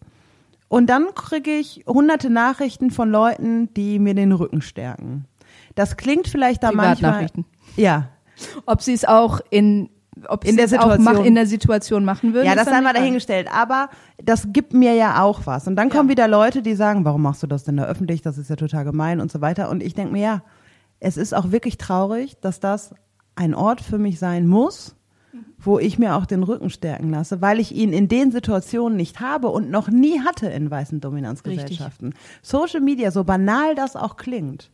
[0.69, 5.25] und dann kriege ich hunderte Nachrichten von Leuten, die mir den Rücken stärken.
[5.75, 7.29] Das klingt vielleicht da manchmal.
[7.75, 8.09] Ja,
[8.67, 9.89] Ob sie es auch in,
[10.29, 11.05] ob In der Situation.
[11.05, 12.47] mach, in der Situation machen würden.
[12.47, 12.85] Ja, das Frage.
[12.93, 13.49] dahingestellt.
[13.53, 13.89] Aber
[14.23, 15.67] das gibt mir ja auch was.
[15.67, 16.13] Und dann kommen Ja.
[16.13, 18.23] wieder Leute, die sagen, warum machst du das denn da öffentlich?
[18.23, 19.71] Das ist ja total gemein und so weiter.
[19.71, 20.43] Und ich denke mir, ja,
[21.01, 22.95] es ist auch wirklich traurig, dass das
[23.37, 24.95] ein Ort für mich sein muss,
[25.59, 29.21] wo ich mir auch den Rücken stärken lasse, weil ich ihn in den Situationen nicht
[29.21, 32.15] habe und noch nie hatte in weißen Dominanzgesellschaften.
[32.43, 34.71] Social Media, so banal das auch klingt,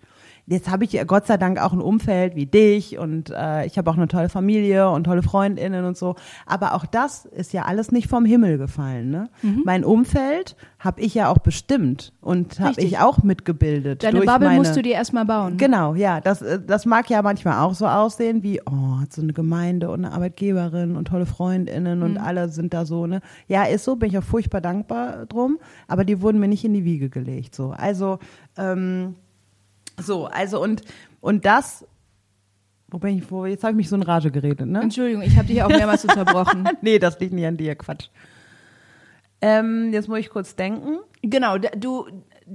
[0.47, 3.79] jetzt habe ich ja Gott sei Dank auch ein Umfeld wie dich und äh, ich
[3.79, 6.17] habe auch eine tolle Familie und tolle Freundinnen und so.
[6.47, 9.11] Aber auch das ist ja alles nicht vom Himmel gefallen.
[9.11, 9.31] Ne?
[9.43, 9.63] Mhm.
[9.65, 14.03] Mein Umfeld habe ich ja auch bestimmt und habe ich auch mitgebildet.
[14.03, 15.57] Deine Bubble meine, musst du dir erstmal bauen.
[15.57, 19.23] Genau, ja, das, äh, das mag ja manchmal auch so aussehen wie, oh, hat so
[19.23, 23.21] eine Gemeinde und eine Arbeitgeberin und tolle Freundinnen und alle sind da so, ne?
[23.47, 26.75] Ja, ist so, bin ich auch furchtbar dankbar drum, aber die wurden mir nicht in
[26.75, 27.71] die Wiege gelegt, so.
[27.71, 28.19] Also,
[28.57, 29.15] ähm,
[30.01, 30.83] so, also und,
[31.21, 31.87] und das,
[32.89, 34.81] wo bin ich, wo, jetzt habe ich mich so in Rage geredet, ne?
[34.81, 36.69] Entschuldigung, ich habe dich auch mehrmals unterbrochen.
[36.81, 38.09] nee, das liegt nicht an dir, Quatsch.
[39.41, 40.99] Ähm, jetzt muss ich kurz denken.
[41.23, 42.07] Genau, du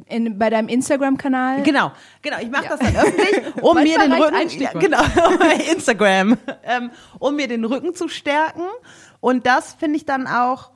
[0.08, 1.64] in, bei deinem Instagram-Kanal.
[1.64, 2.38] Genau, genau.
[2.42, 5.02] Ich mache das dann öffentlich, um mir den Rücken, ja, genau,
[5.74, 8.64] Instagram, ähm, um mir den Rücken zu stärken.
[9.20, 10.72] Und das finde ich dann auch,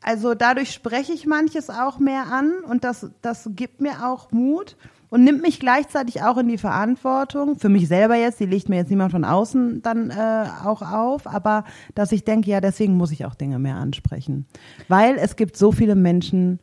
[0.00, 4.76] also dadurch spreche ich manches auch mehr an und das, das gibt mir auch Mut
[5.16, 8.76] und nimmt mich gleichzeitig auch in die Verantwortung, für mich selber jetzt, die legt mir
[8.76, 13.10] jetzt niemand von außen dann äh, auch auf, aber dass ich denke, ja, deswegen muss
[13.12, 14.44] ich auch Dinge mehr ansprechen.
[14.88, 16.60] Weil es gibt so viele Menschen,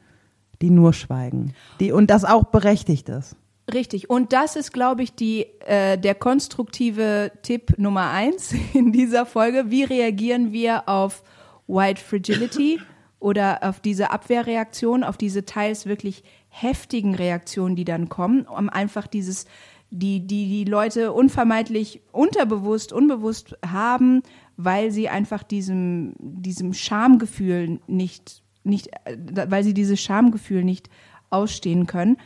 [0.62, 1.56] die nur schweigen.
[1.80, 3.36] Die, und das auch berechtigt ist.
[3.74, 4.12] Richtig.
[4.12, 9.72] Und das ist, glaube ich, die, äh, der konstruktive Tipp Nummer eins in dieser Folge.
[9.72, 11.24] Wie reagieren wir auf
[11.66, 12.80] White Fragility
[13.20, 19.08] oder auf diese Abwehrreaktion, auf diese teils wirklich heftigen Reaktionen, die dann kommen, um einfach
[19.08, 19.46] dieses,
[19.90, 24.22] die, die, die Leute unvermeidlich unterbewusst, unbewusst haben,
[24.56, 29.18] weil sie einfach diesem, diesem Schamgefühl nicht, nicht, äh,
[29.50, 30.92] weil sie dieses Schamgefühl nicht
[31.32, 32.18] ausstehen können.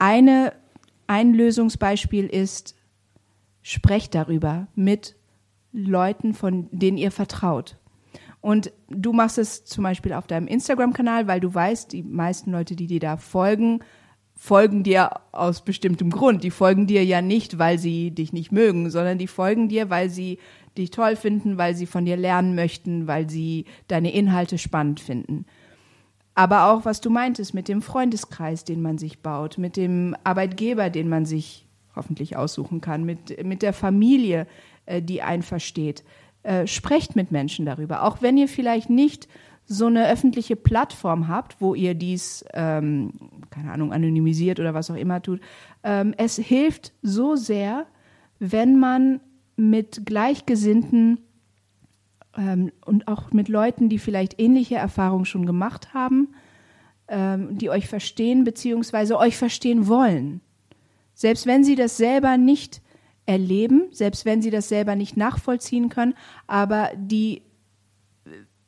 [0.00, 0.52] Eine,
[1.06, 2.74] ein Lösungsbeispiel ist,
[3.62, 5.14] sprecht darüber mit
[5.72, 7.77] Leuten, von denen ihr vertraut.
[8.48, 12.76] Und du machst es zum Beispiel auf deinem Instagram-Kanal, weil du weißt, die meisten Leute,
[12.76, 13.80] die dir da folgen,
[14.34, 16.42] folgen dir aus bestimmtem Grund.
[16.44, 20.08] Die folgen dir ja nicht, weil sie dich nicht mögen, sondern die folgen dir, weil
[20.08, 20.38] sie
[20.78, 25.44] dich toll finden, weil sie von dir lernen möchten, weil sie deine Inhalte spannend finden.
[26.34, 30.88] Aber auch, was du meintest, mit dem Freundeskreis, den man sich baut, mit dem Arbeitgeber,
[30.88, 34.46] den man sich hoffentlich aussuchen kann, mit, mit der Familie,
[34.86, 36.02] äh, die einen versteht.
[36.48, 38.04] Äh, sprecht mit Menschen darüber.
[38.04, 39.28] Auch wenn ihr vielleicht nicht
[39.66, 43.12] so eine öffentliche Plattform habt, wo ihr dies, ähm,
[43.50, 45.42] keine Ahnung, anonymisiert oder was auch immer tut.
[45.84, 47.84] Ähm, es hilft so sehr,
[48.38, 49.20] wenn man
[49.56, 51.20] mit Gleichgesinnten
[52.34, 56.28] ähm, und auch mit Leuten, die vielleicht ähnliche Erfahrungen schon gemacht haben,
[57.08, 60.40] ähm, die euch verstehen beziehungsweise euch verstehen wollen.
[61.12, 62.80] Selbst wenn sie das selber nicht
[63.28, 66.14] erleben, selbst wenn sie das selber nicht nachvollziehen können,
[66.46, 67.42] aber die,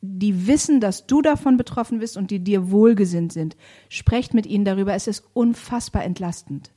[0.01, 3.57] die wissen, dass du davon betroffen bist und die dir wohlgesinnt sind.
[3.89, 4.93] Sprecht mit ihnen darüber.
[4.93, 6.71] Es ist unfassbar entlastend,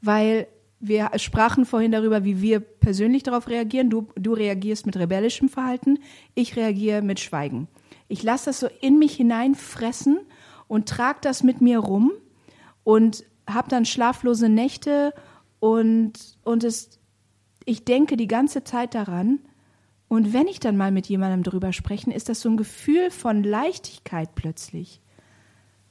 [0.00, 0.46] weil
[0.80, 3.90] wir sprachen vorhin darüber, wie wir persönlich darauf reagieren.
[3.90, 5.98] Du, du reagierst mit rebellischem Verhalten,
[6.34, 7.68] ich reagiere mit Schweigen.
[8.08, 10.20] Ich lasse das so in mich hineinfressen
[10.66, 12.12] und trage das mit mir rum
[12.84, 15.12] und habe dann schlaflose Nächte
[15.60, 16.12] und,
[16.44, 16.97] und es,
[17.68, 19.40] ich denke die ganze Zeit daran.
[20.08, 23.44] Und wenn ich dann mal mit jemandem drüber spreche, ist das so ein Gefühl von
[23.44, 25.02] Leichtigkeit plötzlich.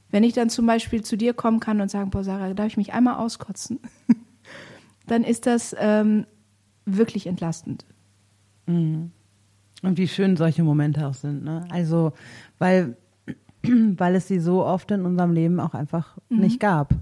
[0.10, 2.78] Wenn ich dann zum Beispiel zu dir kommen kann und sagen, boah, Sarah, darf ich
[2.78, 3.80] mich einmal auskotzen?
[5.08, 6.26] dann ist das ähm,
[6.86, 7.86] wirklich entlastend.
[9.84, 11.68] Und wie schön solche Momente auch sind, ne?
[11.70, 12.14] Also,
[12.58, 12.98] weil,
[13.62, 16.96] weil es sie so oft in unserem Leben auch einfach nicht gab.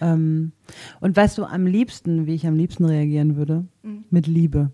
[0.00, 0.52] Ähm,
[1.00, 3.64] und weißt du, am liebsten, wie ich am liebsten reagieren würde?
[4.10, 4.70] Mit Liebe.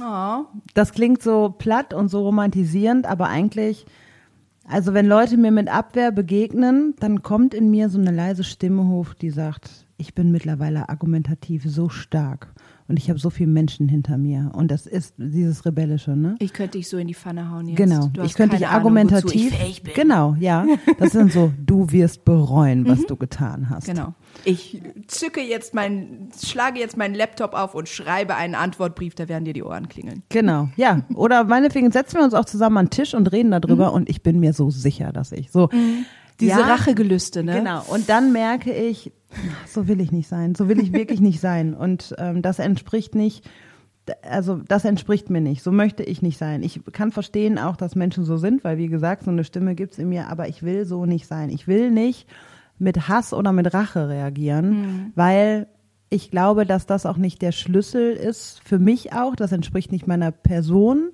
[0.00, 0.44] Oh,
[0.74, 3.86] Das klingt so platt und so romantisierend, aber eigentlich,
[4.68, 8.86] also wenn Leute mir mit Abwehr begegnen, dann kommt in mir so eine leise Stimme
[8.88, 12.54] hoch, die sagt, ich bin mittlerweile argumentativ so stark
[12.86, 14.52] und ich habe so viele Menschen hinter mir.
[14.54, 16.36] Und das ist dieses Rebellische, ne?
[16.38, 17.76] ich könnte dich so in die Pfanne hauen jetzt.
[17.76, 19.34] Genau, Du hast ich könnte dich keine Ahnung, argumentativ.
[19.52, 19.94] ich fähig bin.
[19.94, 20.64] Genau, ja.
[20.98, 23.86] Das sind so, du wirst bereuen, was du getan hast.
[23.86, 24.14] Genau.
[24.44, 29.44] Ich zücke jetzt mein, schlage jetzt meinen Laptop auf und schreibe einen Antwortbrief, da werden
[29.44, 30.22] dir die Ohren klingeln.
[30.28, 31.02] Genau, ja.
[31.14, 34.22] Oder meinetwegen setzen wir uns auch zusammen an den Tisch und reden darüber und ich
[34.22, 35.68] bin mir so sicher, dass ich so.
[36.40, 37.54] Diese Ja, Rachegelüste, ne?
[37.54, 37.82] Genau.
[37.88, 39.12] Und dann merke ich,
[39.66, 41.74] so will ich nicht sein, so will ich wirklich nicht sein.
[41.74, 43.48] Und ähm, das entspricht nicht,
[44.22, 45.62] also das entspricht mir nicht.
[45.62, 46.62] So möchte ich nicht sein.
[46.62, 49.98] Ich kann verstehen auch, dass Menschen so sind, weil wie gesagt, so eine Stimme gibt's
[49.98, 51.50] in mir, aber ich will so nicht sein.
[51.50, 52.26] Ich will nicht
[52.78, 55.66] mit Hass oder mit Rache reagieren, weil
[56.10, 59.36] ich glaube, dass das auch nicht der Schlüssel ist für mich auch.
[59.36, 61.10] Das entspricht nicht meiner Person.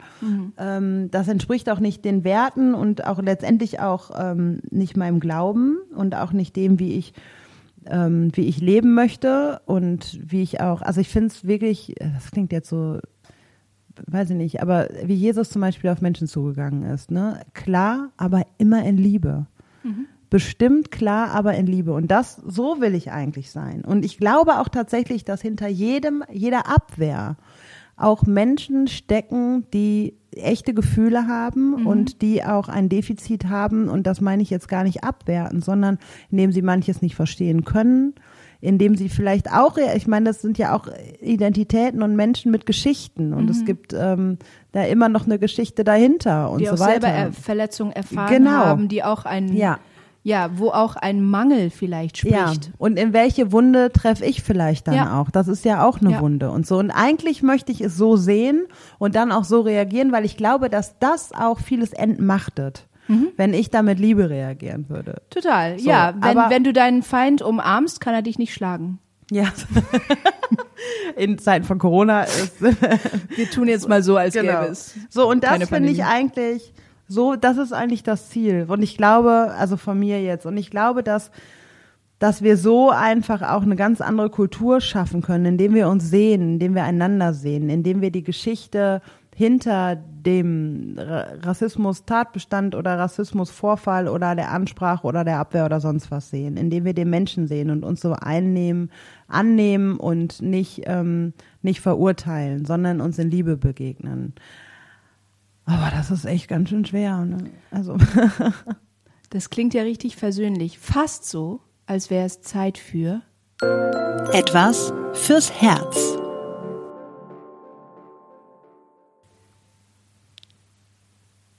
[0.58, 5.78] Ähm, das entspricht auch nicht den Werten und auch letztendlich auch ähm, nicht meinem Glauben
[5.96, 7.12] und auch nicht dem, wie ich
[7.86, 12.30] ähm, wie ich leben möchte und wie ich auch, also ich finde es wirklich, das
[12.30, 12.98] klingt jetzt so,
[14.06, 17.40] weiß ich nicht, aber wie Jesus zum Beispiel auf Menschen zugegangen ist, ne?
[17.52, 19.46] Klar, aber immer in Liebe.
[20.30, 21.92] Bestimmt klar, aber in Liebe.
[21.92, 23.82] Und das, so will ich eigentlich sein.
[23.84, 27.36] Und ich glaube auch tatsächlich, dass hinter jedem, jeder Abwehr
[27.96, 33.88] auch Menschen stecken, die echte Gefühle haben und die auch ein Defizit haben.
[33.88, 35.98] Und das meine ich jetzt gar nicht abwerten, sondern
[36.32, 38.14] indem sie manches nicht verstehen können,
[38.60, 40.88] indem sie vielleicht auch, ich meine, das sind ja auch
[41.20, 43.32] Identitäten und Menschen mit Geschichten.
[43.32, 44.38] Und es gibt ähm,
[44.72, 46.92] da immer noch eine Geschichte dahinter und die so auch weiter.
[47.02, 48.50] selber er Verletzungen erfahren Genau.
[48.50, 49.78] haben, die auch ein, Ja.
[50.26, 52.72] Ja, wo auch ein Mangel vielleicht Ja, spricht.
[52.78, 55.20] und in welche Wunde treffe ich vielleicht dann Ja.
[55.20, 55.30] auch?
[55.30, 56.20] Das ist ja auch eine Ja.
[56.20, 56.78] Wunde und so.
[56.78, 58.64] Und eigentlich möchte ich es so sehen
[58.98, 63.28] und dann auch so reagieren, weil ich glaube, dass das auch vieles entmachtet, Mhm.
[63.36, 65.20] wenn ich da mit Liebe reagieren würde.
[65.28, 66.14] Total, So, ja.
[66.18, 68.98] Wenn, aber- wenn du deinen Feind umarmst, kann er dich nicht schlagen.
[69.30, 69.44] Ja.
[71.16, 74.60] in Zeiten von Corona ist Wir tun jetzt mal so, als Genau.
[74.60, 74.94] gäbe es.
[75.10, 76.72] So, und das finde ich eigentlich,
[77.08, 78.66] so, das ist eigentlich das Ziel.
[78.68, 81.30] Und ich glaube, also von mir jetzt, und ich glaube, dass,
[82.18, 86.54] dass wir so einfach auch eine ganz andere Kultur schaffen können, indem wir uns sehen,
[86.54, 89.02] indem wir einander sehen, indem wir die Geschichte
[89.36, 96.30] hinter dem Ra- Rassismus-Tatbestand oder Rassismus-Vorfall oder der Ansprache oder der Abwehr oder sonst was
[96.30, 98.90] sehen, indem wir den Menschen sehen und uns so einnehmen,
[99.26, 104.34] annehmen und nicht, ähm, nicht verurteilen, sondern uns in Liebe begegnen.
[105.64, 107.24] Aber das ist echt ganz schön schwer.
[107.24, 107.50] Ne?
[107.70, 107.96] Also
[109.34, 110.78] Das klingt ja richtig versöhnlich.
[110.78, 113.20] Fast so, als wäre es Zeit für.
[114.32, 116.16] Etwas fürs Herz.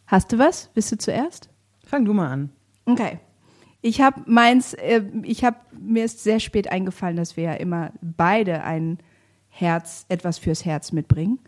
[0.08, 0.70] Hast du was?
[0.74, 1.50] Bist du zuerst?
[1.86, 2.50] fang du mal an.
[2.86, 3.20] Okay.
[3.82, 7.92] Ich habe meins, äh, ich habe mir ist sehr spät eingefallen, dass wir ja immer
[8.02, 9.00] beide ein
[9.50, 11.40] Herz, etwas fürs Herz mitbringen.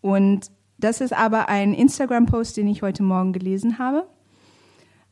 [0.00, 4.06] Und das ist aber ein Instagram-Post, den ich heute Morgen gelesen habe,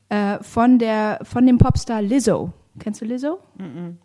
[0.09, 2.52] äh, von der, von dem Popstar Lizzo.
[2.78, 3.38] Kennst du Lizzo?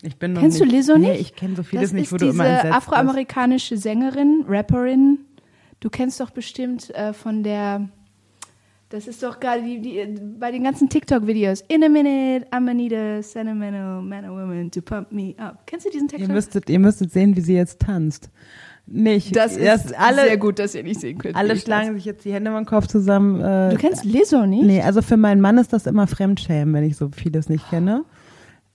[0.02, 1.22] Ich bin noch Kennst du nicht, Lizzo nee, nicht?
[1.22, 5.20] ich kenne so vieles das nicht, wo du immer entsetzt afroamerikanische Sängerin, Rapperin.
[5.80, 7.90] Du kennst doch bestimmt äh, von der,
[8.90, 10.08] das ist doch gerade die, die,
[10.40, 11.62] bei den ganzen TikTok-Videos.
[11.68, 15.68] In a minute, I'm gonna need a sentimental man or woman to pump me up.
[15.68, 16.30] Kennst du diesen Ihr TikTok?
[16.30, 18.30] müsstet, ihr müsstet sehen, wie sie jetzt tanzt.
[18.86, 19.36] Nicht.
[19.36, 21.36] das ist alle, sehr gut, dass ihr nicht sehen könnt.
[21.36, 23.40] Alle schlagen sich jetzt die Hände über den Kopf zusammen.
[23.42, 23.70] Äh.
[23.72, 24.64] Du kennst Lizzo nicht?
[24.66, 28.04] Nee, also für meinen Mann ist das immer Fremdschämen, wenn ich so vieles nicht kenne.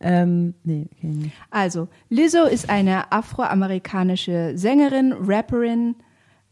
[0.00, 1.36] Ähm, nee, kenn ich nicht.
[1.50, 5.96] Also, Lizzo ist eine afroamerikanische Sängerin, Rapperin,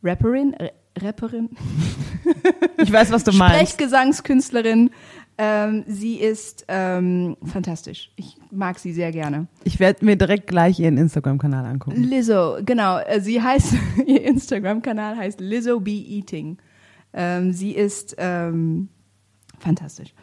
[0.02, 0.70] Rapperin, Ra-
[1.06, 1.50] Rapperin,
[2.78, 3.54] Ich weiß, was du meinst.
[3.56, 4.90] Sprechgesangskünstlerin.
[5.38, 8.10] Ähm, sie ist ähm, fantastisch.
[8.16, 9.48] Ich mag sie sehr gerne.
[9.64, 12.02] Ich werde mir direkt gleich ihren Instagram-Kanal angucken.
[12.02, 12.98] Lizzo, genau.
[12.98, 13.74] äh, Sie heißt,
[14.06, 16.56] ihr Instagram-Kanal heißt Lizzo Be Eating.
[17.12, 18.88] Ähm, sie ist ähm,
[19.58, 20.14] fantastisch.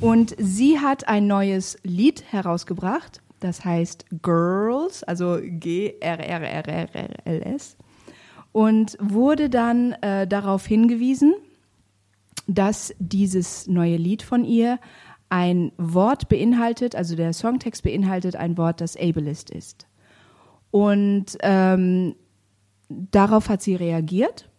[0.00, 3.22] Und sie hat ein neues Lied herausgebracht.
[3.40, 6.06] Das heißt Girls, also G-R-R-R-R-L-S.
[8.52, 11.34] Und wurde dann äh, darauf hingewiesen,
[12.48, 14.80] dass dieses neue Lied von ihr
[15.28, 19.86] ein Wort beinhaltet, also der Songtext beinhaltet ein Wort, das ableist ist.
[20.70, 22.16] Und ähm,
[22.88, 24.50] darauf hat sie reagiert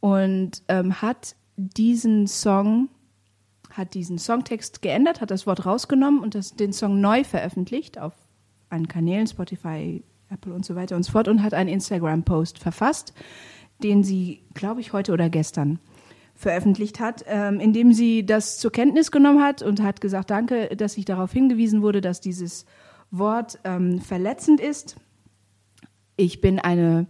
[0.00, 2.90] und ähm, hat diesen Song,
[3.70, 8.12] hat diesen Songtext geändert, hat das Wort rausgenommen und das, den Song neu veröffentlicht auf
[8.68, 13.14] allen Kanälen, Spotify, Apple und so weiter und so fort und hat einen Instagram-Post verfasst,
[13.82, 15.78] den sie, glaube ich, heute oder gestern
[16.34, 20.74] veröffentlicht hat, ähm, in dem sie das zur Kenntnis genommen hat und hat gesagt, danke,
[20.76, 22.66] dass ich darauf hingewiesen wurde, dass dieses
[23.10, 24.96] Wort ähm, verletzend ist.
[26.16, 27.06] Ich bin eine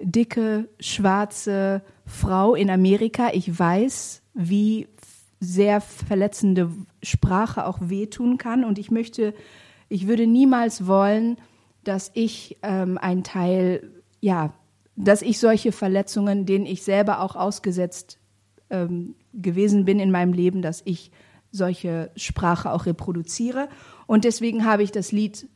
[0.00, 3.30] dicke, schwarze Frau in Amerika.
[3.32, 4.88] Ich weiß, wie
[5.40, 6.70] sehr verletzende
[7.02, 8.64] Sprache auch wehtun kann.
[8.64, 9.34] Und ich möchte,
[9.88, 11.38] ich würde niemals wollen,
[11.82, 14.52] dass ich ähm, ein Teil, ja,
[14.96, 18.19] dass ich solche Verletzungen, denen ich selber auch ausgesetzt
[18.70, 21.10] ähm, gewesen bin in meinem Leben, dass ich
[21.52, 23.68] solche Sprache auch reproduziere.
[24.06, 25.48] Und deswegen habe ich das Lied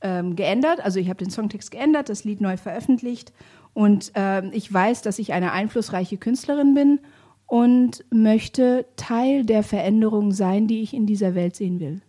[0.00, 0.80] ähm, geändert.
[0.84, 3.32] Also ich habe den Songtext geändert, das Lied neu veröffentlicht.
[3.74, 7.00] Und ähm, ich weiß, dass ich eine einflussreiche Künstlerin bin
[7.46, 12.00] und möchte Teil der Veränderung sein, die ich in dieser Welt sehen will.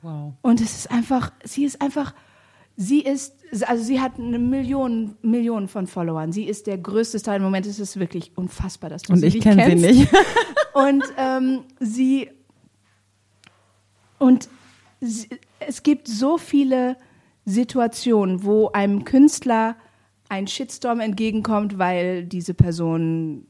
[0.00, 0.32] Wow.
[0.42, 2.14] Und es ist einfach, sie ist einfach,
[2.76, 6.32] Sie ist, also sie hat eine Million, Millionen von Followern.
[6.32, 7.36] Sie ist der größte Star.
[7.36, 9.84] Im Moment ist es wirklich unfassbar, dass du Und sie ich nicht kenne sie kennst.
[9.84, 10.12] nicht.
[10.72, 12.30] Und ähm, sie
[14.18, 14.48] und
[15.00, 16.96] sie, es gibt so viele
[17.44, 19.74] Situationen, wo einem Künstler
[20.28, 23.46] ein Shitstorm entgegenkommt, weil diese Person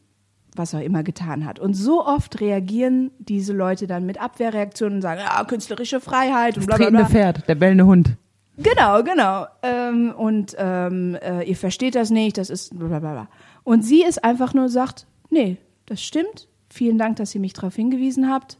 [0.56, 1.58] was auch immer getan hat.
[1.58, 6.66] Und so oft reagieren diese Leute dann mit Abwehrreaktionen und sagen, ja, künstlerische Freiheit und
[6.66, 7.08] Das bla bla tretende bla.
[7.10, 8.16] Pferd, der bellende Hund.
[8.62, 9.46] Genau, genau.
[9.62, 13.28] Ähm, und ähm, äh, ihr versteht das nicht, das ist bla bla bla.
[13.64, 16.48] Und sie ist einfach nur sagt, nee, das stimmt.
[16.70, 18.58] Vielen Dank, dass ihr mich darauf hingewiesen habt.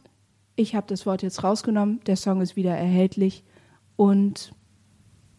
[0.55, 1.99] Ich habe das Wort jetzt rausgenommen.
[2.05, 3.43] Der Song ist wieder erhältlich
[3.95, 4.53] und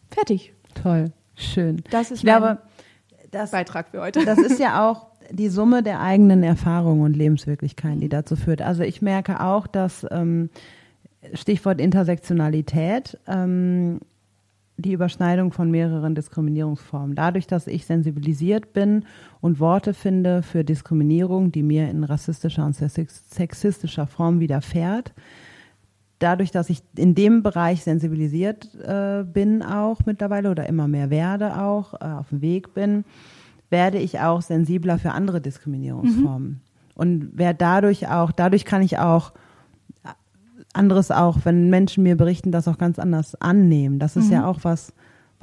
[0.09, 0.53] fertig.
[0.73, 1.83] Toll, schön.
[1.89, 4.25] Das ist ich glaube, mein das, Beitrag für heute.
[4.25, 8.61] das ist ja auch die Summe der eigenen Erfahrungen und Lebenswirklichkeiten, die dazu führt.
[8.61, 10.49] Also ich merke auch, dass ähm,
[11.33, 13.99] Stichwort Intersektionalität, ähm,
[14.77, 17.15] die Überschneidung von mehreren Diskriminierungsformen.
[17.15, 19.05] Dadurch, dass ich sensibilisiert bin
[19.41, 25.13] und Worte finde für Diskriminierung, die mir in rassistischer und sex- sexistischer Form widerfährt,
[26.19, 31.61] dadurch, dass ich in dem Bereich sensibilisiert äh, bin auch mittlerweile oder immer mehr werde
[31.61, 33.05] auch, äh, auf dem Weg bin,
[33.69, 36.61] werde ich auch sensibler für andere Diskriminierungsformen.
[36.95, 39.33] Und werde dadurch auch, dadurch kann ich auch
[40.75, 43.99] anderes auch, wenn Menschen mir berichten, das auch ganz anders annehmen.
[43.99, 44.93] Das ist ja auch was,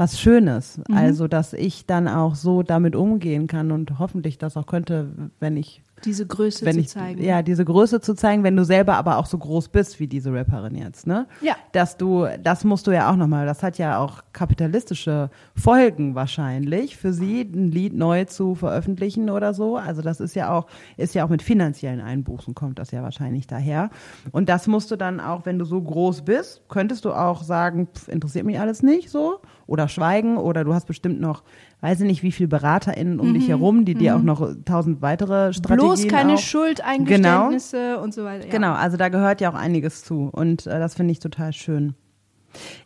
[0.02, 0.80] was Schönes.
[0.92, 5.56] Also, dass ich dann auch so damit umgehen kann und hoffentlich das auch könnte, wenn
[5.56, 7.22] ich Diese Größe zu ich, zeigen.
[7.22, 10.32] ja, diese Größe zu zeigen, wenn du selber aber auch so groß bist wie diese
[10.32, 11.28] Rapperin jetzt, ne?
[11.40, 11.54] Ja.
[11.70, 16.96] Dass du, das musst du ja auch nochmal, das hat ja auch kapitalistische Folgen wahrscheinlich
[16.96, 19.76] für sie, ein Lied neu zu veröffentlichen oder so.
[19.76, 23.46] Also das ist ja auch, ist ja auch mit finanziellen Einbußen kommt das ja wahrscheinlich
[23.46, 23.90] daher.
[24.32, 27.86] Und das musst du dann auch, wenn du so groß bist, könntest du auch sagen,
[27.94, 29.38] pf, interessiert mich alles nicht so
[29.72, 31.42] oder schweigen oder du hast bestimmt noch,
[31.80, 35.54] weiß ich nicht, wie viele BeraterInnen um dich herum, die dir auch noch tausend weitere
[35.54, 35.94] Strategien Mhm.
[35.94, 38.44] Bloß keine auch, Schuldeingeständnisse und so weiter.
[38.46, 38.50] Ja.
[38.50, 41.94] Genau, also da gehört ja auch einiges zu und äh, das finde ich total schön.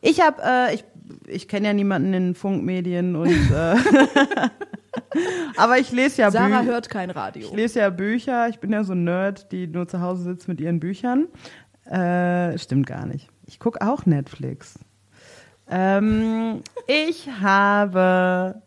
[0.00, 0.84] Ich habe, äh, ich,
[1.26, 3.74] ich kenne ja niemanden in Funkmedien und äh,
[5.56, 7.48] aber ich lese ja Sarah Bü hört kein Radio.
[7.48, 8.48] ich lese ja Bücher.
[8.48, 11.26] Ich bin ja so ein Nerd, die nur zu Hause sitzt mit ihren Büchern.
[11.86, 13.28] Äh, stimmt gar nicht.
[13.46, 14.78] Ich gucke auch Netflix.
[15.68, 18.62] Ähm, ich habe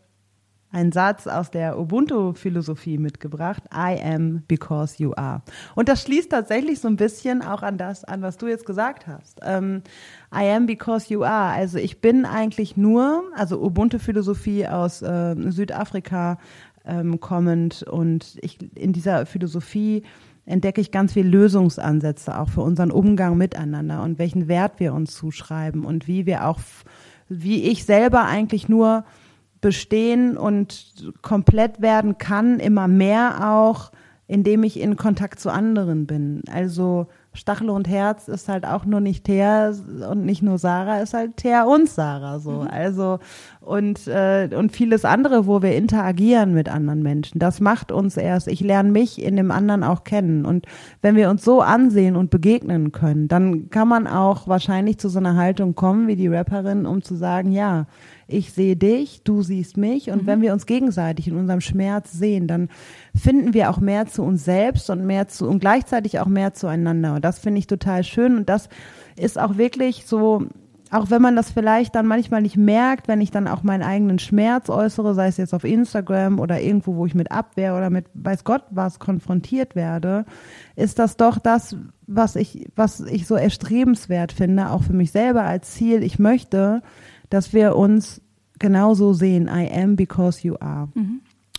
[0.72, 3.62] einen Satz aus der Ubuntu-Philosophie mitgebracht.
[3.74, 5.42] I am because you are.
[5.74, 9.06] Und das schließt tatsächlich so ein bisschen auch an das an, was du jetzt gesagt
[9.06, 9.40] hast.
[9.42, 9.82] Ähm,
[10.32, 11.52] I am because you are.
[11.52, 16.38] Also ich bin eigentlich nur, also Ubuntu-Philosophie aus äh, Südafrika
[16.84, 20.04] ähm, kommend und ich in dieser Philosophie
[20.46, 25.14] entdecke ich ganz viel Lösungsansätze auch für unseren Umgang miteinander und welchen Wert wir uns
[25.14, 26.58] zuschreiben und wie wir auch,
[27.28, 29.04] wie ich selber eigentlich nur
[29.60, 33.92] bestehen und komplett werden kann, immer mehr auch,
[34.26, 36.42] indem ich in Kontakt zu anderen bin.
[36.50, 39.72] Also Stachel und Herz ist halt auch nur nicht Thea
[40.10, 42.66] und nicht nur Sarah, ist halt Thea und Sarah so.
[42.68, 43.20] Also
[43.60, 47.38] und äh, und vieles andere, wo wir interagieren mit anderen Menschen.
[47.38, 48.48] Das macht uns erst.
[48.48, 50.66] Ich lerne mich in dem anderen auch kennen und
[51.02, 55.18] wenn wir uns so ansehen und begegnen können, dann kann man auch wahrscheinlich zu so
[55.18, 57.86] einer Haltung kommen wie die Rapperin, um zu sagen, ja,
[58.30, 60.10] ich sehe dich, du siehst mich.
[60.10, 62.68] Und wenn wir uns gegenseitig in unserem Schmerz sehen, dann
[63.14, 67.14] finden wir auch mehr zu uns selbst und mehr zu und gleichzeitig auch mehr zueinander.
[67.14, 68.36] Und das finde ich total schön.
[68.36, 68.68] Und das
[69.16, 70.46] ist auch wirklich so,
[70.90, 74.18] auch wenn man das vielleicht dann manchmal nicht merkt, wenn ich dann auch meinen eigenen
[74.18, 78.06] Schmerz äußere, sei es jetzt auf Instagram oder irgendwo, wo ich mit Abwehr oder mit
[78.14, 80.24] weiß Gott was konfrontiert werde,
[80.74, 85.44] ist das doch das, was ich, was ich so erstrebenswert finde, auch für mich selber
[85.44, 86.02] als Ziel.
[86.02, 86.82] Ich möchte,
[87.30, 88.20] dass wir uns
[88.58, 89.48] genauso sehen.
[89.48, 90.88] I am because you are.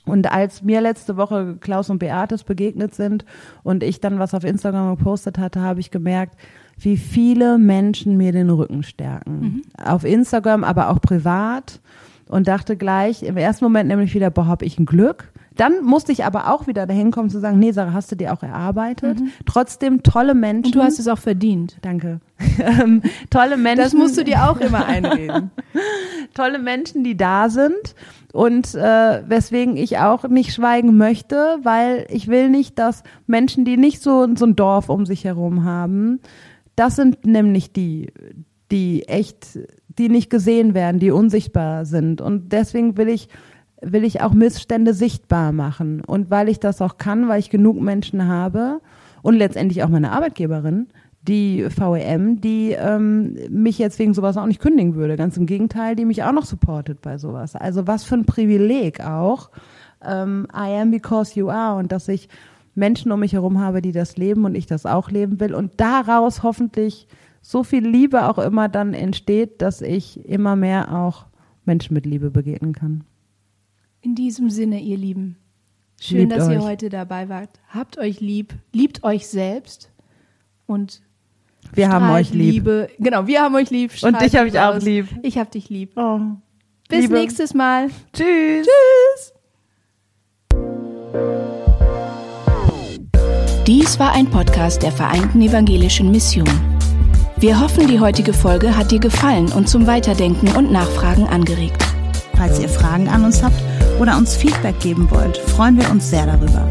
[0.05, 3.25] Und als mir letzte Woche Klaus und Beatis begegnet sind
[3.63, 6.37] und ich dann was auf Instagram gepostet hatte, habe ich gemerkt,
[6.77, 9.61] wie viele Menschen mir den Rücken stärken.
[9.83, 11.79] Auf Instagram, aber auch privat.
[12.27, 15.31] Und dachte gleich, im ersten Moment nämlich wieder, boah, hab ich ein Glück.
[15.55, 18.33] Dann musste ich aber auch wieder dahin kommen zu sagen, nee, Sarah, hast du dir
[18.33, 19.19] auch erarbeitet.
[19.45, 20.67] Trotzdem tolle Menschen.
[20.67, 21.77] Und du hast es auch verdient.
[21.81, 22.19] Danke.
[22.59, 23.83] Ähm, tolle Menschen.
[23.83, 25.51] Das musst du dir auch immer einreden.
[26.33, 27.95] tolle Menschen, die da sind
[28.33, 33.77] und äh, weswegen ich auch nicht schweigen möchte, weil ich will nicht, dass Menschen, die
[33.77, 36.19] nicht so, so ein Dorf um sich herum haben,
[36.75, 38.11] das sind nämlich die,
[38.71, 43.27] die echt, die nicht gesehen werden, die unsichtbar sind und deswegen will ich
[43.81, 47.81] will ich auch Missstände sichtbar machen und weil ich das auch kann, weil ich genug
[47.81, 48.79] Menschen habe
[49.21, 50.87] und letztendlich auch meine Arbeitgeberin,
[51.23, 55.17] die VEM, die ähm, mich jetzt wegen sowas auch nicht kündigen würde.
[55.17, 57.55] Ganz im Gegenteil, die mich auch noch supportet bei sowas.
[57.55, 59.51] Also was für ein Privileg auch.
[60.03, 62.27] Ähm, I am because you are und dass ich
[62.73, 65.73] Menschen um mich herum habe, die das leben und ich das auch leben will und
[65.79, 67.07] daraus hoffentlich
[67.41, 71.25] so viel Liebe auch immer dann entsteht, dass ich immer mehr auch
[71.65, 73.03] Menschen mit Liebe begegnen kann.
[74.03, 75.37] In diesem Sinne, ihr Lieben,
[76.01, 76.63] schön, Liebt dass ihr euch.
[76.63, 77.59] heute dabei wart.
[77.69, 79.91] Habt euch lieb, liebt euch selbst
[80.65, 81.03] und
[81.73, 82.53] Wir haben euch lieb.
[82.53, 82.89] Liebe.
[82.97, 83.91] Genau, wir haben euch lieb.
[84.01, 85.07] Und dich habe ich auch lieb.
[85.21, 85.91] Ich hab dich lieb.
[85.95, 86.19] Oh.
[86.89, 87.13] Bis Liebe.
[87.13, 87.89] nächstes Mal.
[88.11, 88.65] Tschüss.
[88.67, 89.33] Tschüss.
[93.67, 96.49] Dies war ein Podcast der Vereinten Evangelischen Mission.
[97.37, 101.83] Wir hoffen, die heutige Folge hat dir gefallen und zum Weiterdenken und Nachfragen angeregt.
[102.35, 103.61] Falls ihr Fragen an uns habt
[104.01, 106.67] oder uns Feedback geben wollt, freuen wir uns sehr darüber.